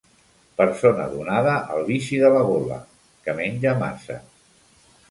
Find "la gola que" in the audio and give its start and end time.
2.37-3.39